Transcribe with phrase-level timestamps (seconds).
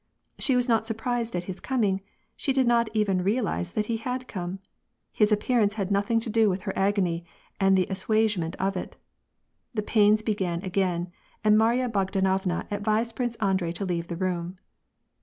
[0.39, 2.01] She was not surprised at his coming;
[2.35, 4.57] she did not even realize that he had come.
[5.11, 7.23] His appearance had nothing to do with her agony
[7.59, 8.95] and the assuagement of it.
[9.75, 11.11] The pains began again,
[11.43, 14.57] and Maria Bogdanovna advised Prince Andrei to leave the room.